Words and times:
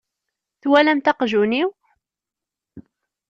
Twalamt 0.61 1.11
aqjun-iw? 1.11 1.69